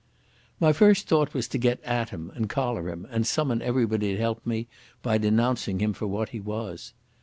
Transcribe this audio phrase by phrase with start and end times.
[0.59, 4.17] My first thought was to get at him and collar him and summon everybody to
[4.17, 4.67] help me
[5.03, 6.95] by denouncing him for what he was.